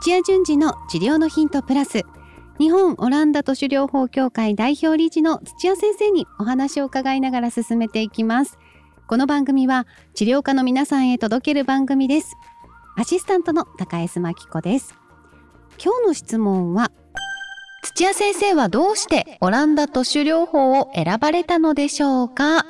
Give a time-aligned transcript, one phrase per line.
[0.00, 2.04] 土屋順次の治療のヒントプラス。
[2.60, 8.58] 日本オランダ都市療法協会代表理事の土屋先生にお話を伺いながら進めていきます。
[9.08, 12.36] この番組は治療家の皆さんへ届ける番組です。
[12.96, 14.94] アシスタントの高江真紀子です。
[15.82, 16.92] 今日の質問は
[17.82, 22.64] 土屋先生はどうしてオランダ都市療法を選ばれたのでしょうか？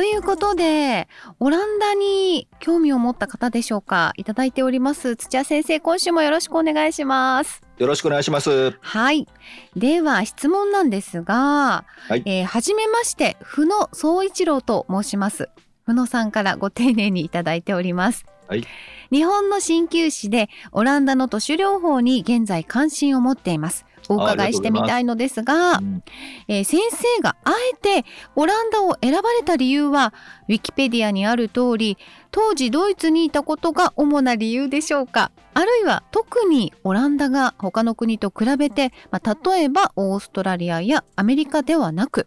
[0.00, 1.08] ということで
[1.40, 4.14] オランダに興味を持った方でしょうか？
[4.16, 5.14] いただいております。
[5.14, 7.60] 土屋先生今週もよろしくお願いします。
[7.76, 8.78] よろしくお願いします。
[8.80, 9.28] はい。
[9.76, 12.22] では質問なんですが、はい。
[12.24, 15.50] えーはじめましてふ野総一郎と申します。
[15.84, 18.24] ふ野さんからご丁寧にいただいております。
[18.48, 18.64] はい。
[19.12, 26.02] 日本の鍼灸師でオランダの都市療法に現在関心を持っていますお伺いしてみたいのですがうん。
[26.48, 28.04] えー先生があえて
[28.36, 30.12] オランダを選ばれた理由は
[30.48, 31.96] ウィキペディアにある通り
[32.30, 35.30] 当時ドイツにいたことが主な理由でしょうか？
[35.54, 42.26] あるいは特にオランダが他の国と比べて、まあ、例えばオーストラリアやアメリカではなく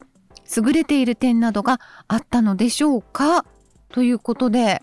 [0.56, 3.45] 優れている点などがあったのでしょうか？
[3.90, 4.81] ということで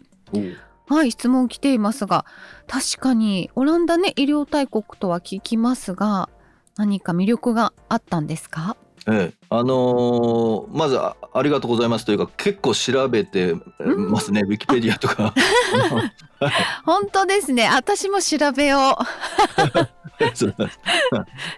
[0.89, 2.25] はい質問来ていますが
[2.67, 6.29] 確かにオランダね医療大国とは聞きますが
[6.81, 8.75] 何か魅力があったんですか？
[9.07, 15.35] ええ、あのーまずあありがとうございますというか結構調べてますね、ウィキペディアとか。
[16.87, 17.69] 本当ですね。
[17.71, 19.03] 私も調べよう。
[20.21, 20.25] ウ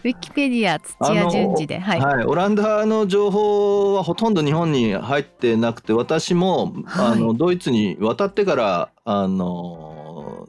[0.09, 1.79] ィキペディア土屋順次で。
[1.79, 7.13] はい、はい、オランダの情報はほとんど日本に入ってなくて私も、はい。
[7.13, 10.47] あのドイツに渡ってからあの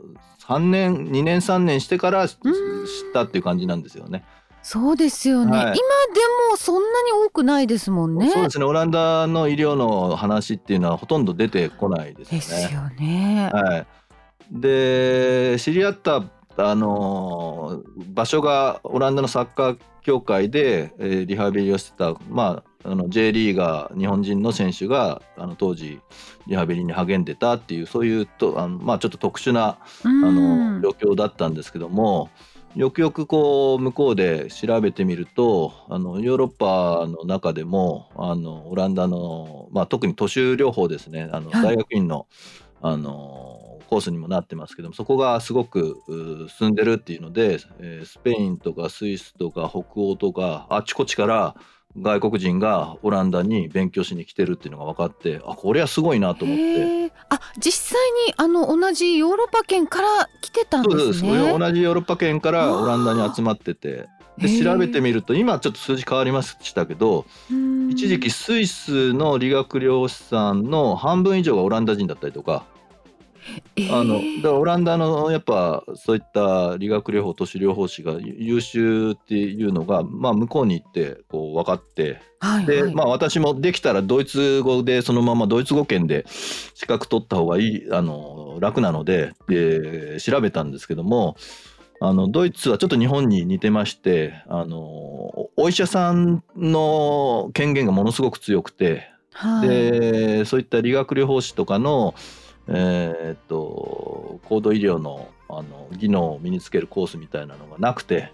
[0.48, 2.38] 3年2年3年してから知っ
[3.14, 4.24] たっていう感じなんですよね。
[4.64, 5.60] そうですよね、はい。
[5.62, 5.78] 今で
[6.52, 8.32] もそんなに多くないですもんね。
[8.32, 8.66] そうですね。
[8.66, 12.40] オランダの医療の話っていうのはほとんど出てこないですよね。
[12.40, 13.50] ですよね。
[13.54, 13.88] はい、
[14.52, 16.24] で知り合った
[16.58, 17.82] あの
[18.14, 26.00] 場所がオランダのサッカー協会で、えーリハビリをしてた、まあ、あの J リーガー日本人の選手があの当時
[26.48, 32.30] リハビリに励んでたっていうそういうとあの、まあ、ちょっと特殊なああの状況だったんですけども
[32.76, 41.30] よくよくこう向こうで調べてみるとあのヨーロッパの中でもあのオランダの、まあ、特に都市療法ですね。
[41.32, 41.62] あのはい。
[41.64, 42.28] 大学院の,、
[42.82, 51.56] あのコースにもなってますけどもそこがすごくう進んでるっていうので、えースペインとかスイスとか北欧とかあちこちから
[52.02, 57.14] 外国人がオランダに勉強しに来てるっていうのが分かってあこれはすごいなと思って。
[57.30, 60.08] あ実際にあの同じヨーロッパ圏から
[60.42, 64.08] 来てたんそうですですね同じヨーロッパ圏からオランダに集まってて。
[64.36, 67.92] で調べてみると今ちょっと数字変わりましたけどうん。
[67.92, 72.83] 一時期スイスの理学療師さんの半分以上がオランダ人だったりとかえ
[73.92, 82.94] あのーだからオランダのやっぱそういった理学療法都市療法士が優秀っていうのが、まあ、向こうに行ってこう分かってで、はいはい。
[82.94, 91.36] まあ、私もできたらドイツ語でそのままドイツ語圏で資格取った方がいいあの楽なのでで調べたんですけども
[92.00, 94.80] あのドイツはちょっと日本に似てましてあの
[95.56, 99.68] お医者さんの権限がものすごく強くて、はい。
[99.68, 102.14] でそういった理学療法士とかの、
[102.68, 108.32] えーっと高度医療のあの技能を身につけるコースみたいなのがなくて、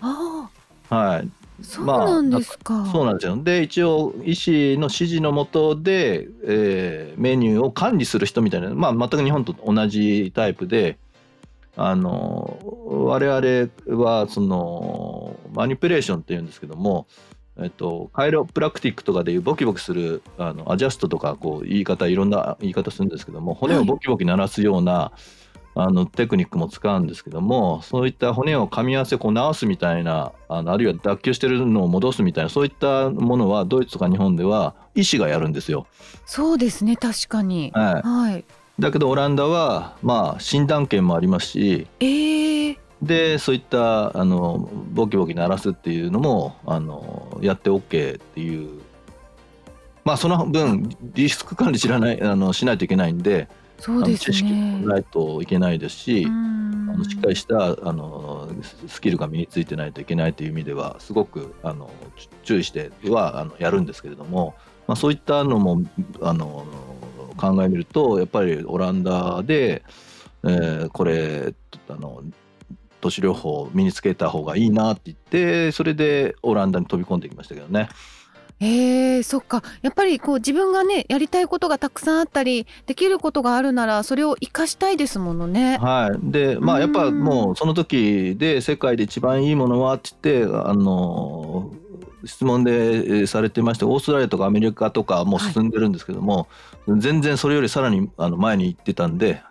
[0.00, 0.50] あ
[0.88, 1.22] はい、あ
[1.62, 3.36] そうなんですか、そうなんですよ。
[3.42, 10.98] で一応医師の指示のもとで、えーメニューを管理する人みたいな、まあ、全く日本と同じタイプで
[11.76, 17.06] あの我々はそのマニピュレーションっていうんですけども、
[17.58, 25.12] えっと、カイロプラクティックとかでいうボキボキするあのアジャストとかこう言い方いろんな言い方するんですけども骨をボキボキ鳴らすような、
[25.78, 35.86] あのテクニックも使うんですけどもそういった骨を噛み合わせこう直すみたいなあのあるいは脱臼してるのを戻すみたいなそういったものはドイツとか日本では医師がやるんですよ。
[36.24, 37.72] そうですね確かに。
[37.74, 38.44] はい、はい。
[38.78, 48.80] だけどオランダはまあ診断権もありますしえー、でそういったあのボキボキ鳴らすっていうのもあのやって OK っていう。
[50.04, 53.48] まあその分リスク管理知らないあのしないといけないんで
[53.80, 56.90] そうですあの知識ないといけないですし、うん。
[56.94, 64.54] あのしっかりしたあのススキルが身についてないといけないという意味ではすごくあのち注意してはあのやるんですけれども、
[64.86, 65.82] まあ、そういったのも
[66.22, 66.64] あの
[67.36, 69.82] 考えみるとやっぱりオランダで、
[70.44, 71.52] えーこれ
[71.88, 72.22] あの
[73.06, 77.88] 都市療法を身につけた方がいいなって言ってそれでオランダに飛び込んできましたけどね。
[78.58, 79.62] えー、そっか。
[79.82, 85.76] やっぱりこう自分がねやりたいことがたくさんあったりできることがあるならそれを生かしたいですものね。
[85.76, 91.70] はい、でまあやっぱもうその時で世界で一番いいものはって言ってあの
[92.24, 96.48] 質問でされてましてオーストラリアとかアメリカとかもう進んでるんですけども、
[96.86, 99.42] はい、全然それよりさらにあの前に行ってたんで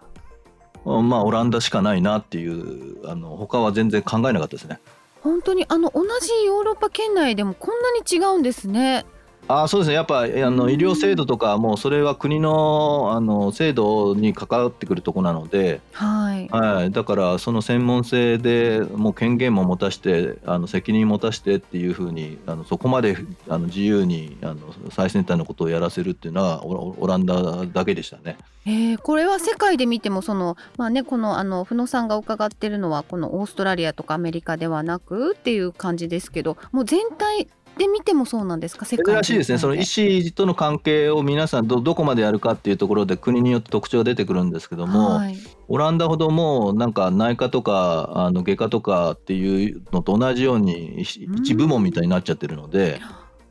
[0.86, 4.80] まあオランダしかないなっていうあの他は全然考えなかったですね。
[5.22, 9.06] 本当にあの同じヨーロッパ圏内でもこんなに違うんですね。
[9.48, 9.94] あそうですね。
[9.94, 16.48] やっぱあの医療制度とかもうそれは国のあの制度に関わってくるとこなので、はい。
[16.50, 24.58] はい、だからその専門性でもう権限も持たしてあの責任持たしてっていうふうにあのそこまであの自由にあの
[24.90, 28.38] 最先端のことをやらせるっていうのはオランダだけでしたね。
[28.66, 37.48] えー、これは世界で見てもその、まあね、このあの布野さんが伺ってるのはこのオーストラリアとかアメリカではなくっていう感じですけどもう全体
[37.78, 38.86] で見てもそうなんですか？
[38.86, 39.58] 世界らしいですね。
[39.58, 45.38] その医師との関係を皆さんどどこまでやるかっていうところで国によって特徴が出てくるんですけども、はい、
[45.68, 53.02] オランダほどもなんか内科とかあの外科とかっていうのと同じように一部門みたいになっちゃってるので、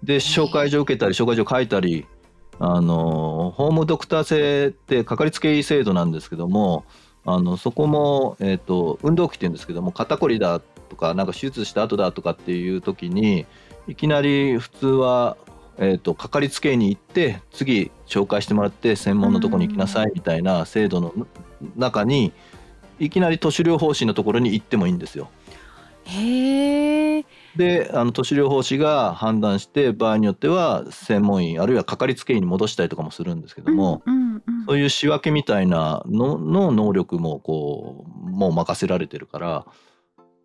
[0.03, 2.06] で紹介状受けたり紹介状書いたり
[2.59, 6.85] あのホームドクター制ってかかりつけ医制度なんですけども
[7.27, 13.47] あのそこも、えーと、運動器っていうんですけども肩こりだとかなんか手術した後だとかっていう時に
[13.88, 15.36] いきなり普通は、
[15.78, 21.12] えーと、かかりつけに行って次紹介してもらって専門のとこに行きなさいみたいな制度の
[21.76, 22.32] 中に
[22.98, 25.31] いきなり都市療法士のところに行ってもいいんですよ。
[26.04, 27.25] へー。
[27.56, 39.66] であの都市療法士が判断して場合によっては専門医あるいはかかりつけ医に戻したりとかもするんですけども、うんうんうん、そういう仕分けみたいなのの能力もこうもう任せられてるから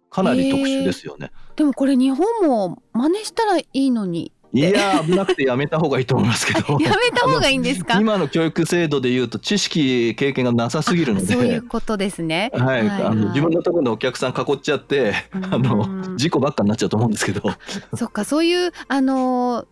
[0.09, 1.31] かなり特殊ですよね。
[1.55, 4.31] でもこれ日本も真似したらいいのに。
[4.51, 6.73] いや危なくてやめた方がいいと思いますけど。
[6.81, 7.99] やめた方がいいんですか？
[7.99, 11.33] 今の教育制度でいうと知識経験がなさすぎるので。
[11.33, 12.49] そういうことですね。
[12.55, 15.13] はい、はい、あの自分のところのお客さん囲っちゃって
[15.51, 17.43] あの事故ばっかになっちゃうと思うんですけど。
[17.95, 19.67] そっかそういうあの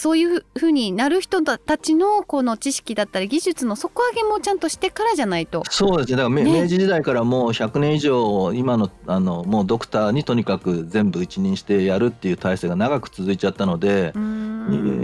[0.00, 5.62] そういうふうになる人たちのこの知識だったり技術の底上げもちゃんとしてからじゃないと。
[5.68, 6.16] そうですね。
[6.16, 14.14] だから、ね、明治時代からもう100年以上今のあのもうドクターにとにかく全部一任してやるっていう体制が長く続いちゃったので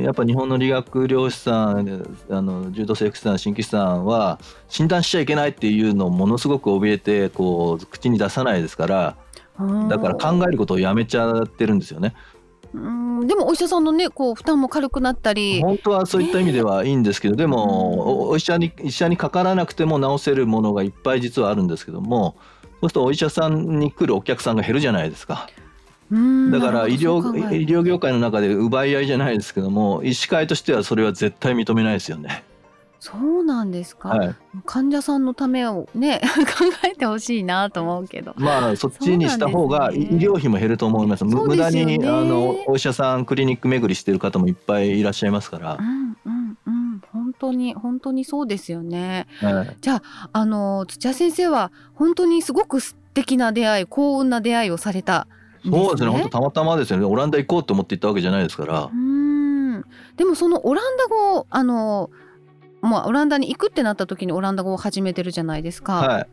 [0.02, 4.40] やっぱ日本の理学療師さんあの柔道整復師さん鍼灸師さんは
[4.70, 9.16] 診断しちゃいけないっていうのをものすごく怯えてこう口に出さないですから
[9.90, 12.14] だから考えることをやめちゃってるんですよね。
[12.76, 22.36] うんでもお医者さんのねこう負担も軽くなったり本当はそういった意味ではいいんですけど、でもお医者に医者にかからなくても治せるものがいっぱい実はあるんですけども
[22.80, 25.48] そうするとお医者さんに来るお客さんが減るじゃないですか。
[26.08, 27.18] だから医療
[27.52, 32.44] 医療業界の中で奪い合いじゃないですけども医師会としてはそれは絶対認めないですよね。
[33.06, 36.20] そうなんですか、はい、患者さんのためをね
[36.58, 38.34] 考えてほしいなと思うけど。
[38.36, 41.20] まあそっちにした方が医療費も減ると思います。
[41.20, 45.76] す、ね、無駄にあのお医者さんクリニック巡りしてる方もいっぱいいらっしゃいますから。
[45.78, 47.00] うんうんうん。
[47.12, 55.28] 本当に本当にそうですよね、はい、じゃああの土屋先生は本当にすごく素敵な出会い幸運な出会いをされた、
[55.64, 56.10] ね、そうですね。
[56.10, 57.04] 本当たまたまですよね。
[57.04, 58.90] オランダ行こうと思って行ったわけじゃないですから。
[58.92, 59.84] うん。
[60.16, 62.10] でもそのオランダ語あの
[62.82, 65.94] まあ、オランダに行くってなった時にオランダ語を始めてるじゃないですか。
[65.94, 66.28] はい、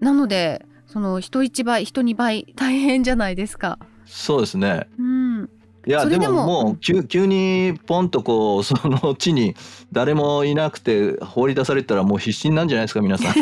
[0.00, 3.78] なのでその人一倍人二倍大変じゃないですか。
[4.06, 4.88] そうですね。
[4.98, 5.50] うん。
[5.86, 9.54] いやでももう急急にポンとこう その地に
[9.90, 13.34] 誰もいなくて放り出されたらもう必死なんじゃないですか皆さん。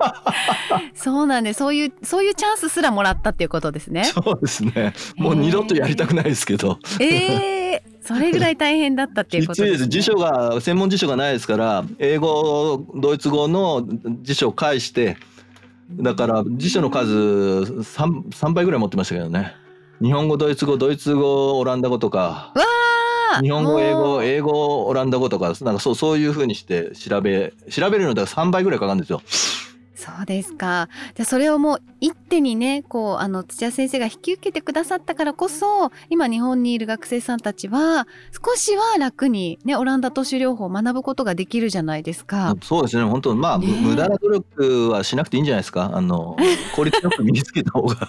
[0.94, 4.04] そうなんでそういうそういうチャンスすらもらったっていうことですね。
[4.04, 4.92] そうですね。
[5.16, 6.78] もう二度とやりたくないですけど。
[7.00, 13.86] えーそれぐらい大変だったっていうことです、ね、辞書が専門辞書がないですから英語ドイツ語の
[14.22, 15.16] 辞書を返して
[15.90, 19.54] だから辞書の数 3, 3倍ぐらい持ってましたけどね。
[20.00, 22.52] 日本語ドイツ語ドイツ語オランダ語とか
[23.40, 29.22] 日本語英語英語オランダ語とかなんかそうそういうふうにして調べ調べるのだから3倍ぐらいかかるんですよ。
[30.02, 30.88] そうですか。
[31.14, 42.56] じゃあそれをもう一手にねこうあの土屋先生が引き受けてくださったからこそ今日本にいる学生さんたちは少しは楽にねオランダ都市療法を学ぶことができるじゃないですか。
[42.62, 46.36] そうですね本当まあ、ね、無駄な努力はしなくていいんじゃないですかあの
[46.74, 48.08] 効率よく身につけた方が。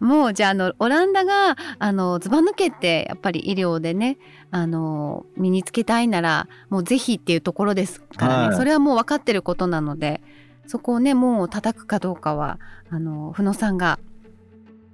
[0.00, 4.18] もうじゃああのオランダがあのずば抜けてやっぱり医療でね
[4.50, 10.20] あの身につけたいならもうぜひっていうところですからね、はい、それはもう分かってることなので
[10.68, 12.60] そこをね門を叩くかどうかは
[12.90, 13.98] あの布野さんが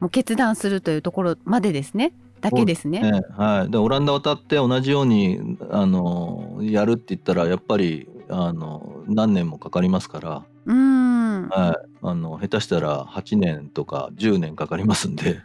[0.00, 2.14] もう決断するというところまでですね。
[2.40, 3.00] だけですね。
[3.00, 3.22] ね。
[3.36, 11.48] はい、でオランダ渡って同じようにあのやるって言ったらやっぱりあの何年もかかりますから、うん。
[11.48, 15.40] はい、あの下手したら8年とか10年かかりますんで、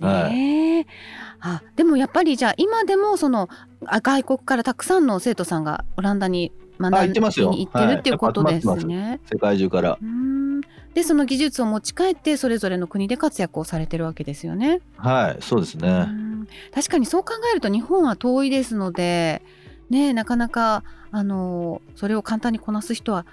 [0.00, 0.38] はい。
[0.38, 0.86] ええ
[1.44, 3.48] あでもやっぱりじゃあ今でもその
[3.86, 6.52] あ外国からたくさんの生徒さんがオランダに
[6.90, 9.20] 学あびに行ってるっていうことですはいね。
[9.32, 9.98] 世界中から。
[10.94, 14.80] でその技術を持ち帰ってそれぞれの国で活躍をされてるわけですよね。
[14.96, 16.02] はい、そうですうね。
[16.02, 19.42] ん確かにそう考えると日本は遠いですので、
[19.88, 23.24] ね、なかなかあのそれを簡単にこなす人は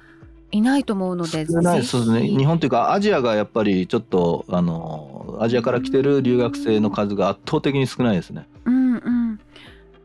[0.51, 2.27] いないと思うので少ないそうですね。
[2.27, 8.47] 日本というかアジアがやっぱりちょっとあのアジアから来てる留学生の数が圧倒的に少ないですね。
[8.65, 9.39] うんうん、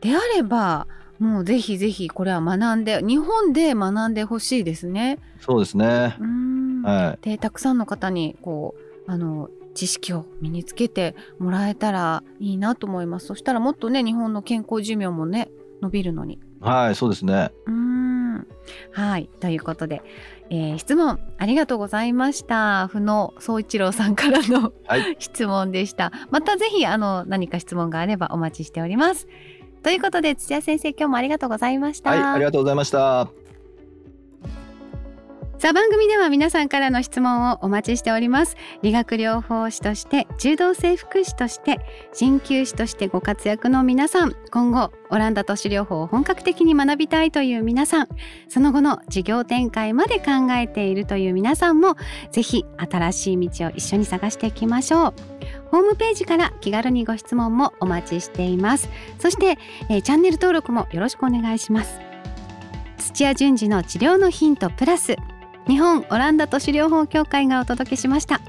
[0.01, 0.87] であれば
[1.19, 5.19] もうぜひぜひこれは学んで日本で学んでほしいですね。
[5.41, 6.17] そうですね。
[6.21, 7.31] うんはい。
[7.31, 8.75] でたくさんの方にこ
[9.07, 15.51] うあの知識を身につけてもらえたらいいなと思いますそしたらもっとね日本の健康寿命もね
[15.83, 17.51] 伸びるのにはい、そうですね。
[17.67, 18.47] うーん
[18.91, 20.03] はいということで、
[20.49, 25.17] えー質問ありがとうございましたふの総一郎さんからのはい。
[25.21, 29.29] 質問でしたまたぜひあの何か質問があればお待ちしております
[29.85, 33.29] ということで土屋先生今日もありがとうございました、はい、ありがとうございました。
[35.59, 38.57] さあ番組では皆さんからの質問をお待ちしております。
[38.83, 41.79] 理学療法士として柔道整復師として
[42.13, 44.37] 鍼灸師としてご活躍の皆さん。
[44.51, 48.09] 今後オランダ都市療法を本格的に学びたいという皆さん。
[48.49, 51.97] その後の事業展開まで考えているという皆さんも
[52.31, 55.15] ぜひ新しい道を一緒に探していきましょう
[55.75, 58.89] ホームページから気軽にご質問もお待ちしています。
[59.19, 59.59] そして、
[59.91, 61.99] えーチャンネル登録もよろしくお願いします。
[62.97, 65.17] 土屋順次の治療のヒントプラス
[65.67, 68.41] 日本オランダ都市療法協会がお届けしました。